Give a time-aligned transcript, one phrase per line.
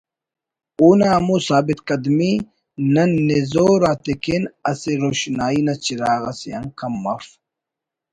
[0.79, 2.33] اونا ہمو ثابت قدمی
[2.93, 7.25] نن نزور آتیکن اسہ روشنائی نا چراغ اسے آن کم اف